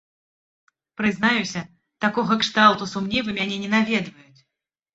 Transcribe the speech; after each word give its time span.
Прызнаюся, 1.01 1.61
такога 2.07 2.39
кшталту 2.45 2.83
сумневы 2.95 3.39
мяне 3.39 3.63
не 3.67 3.73
наведваюць. 3.77 4.41